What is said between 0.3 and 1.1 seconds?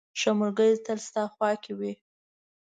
ملګری تل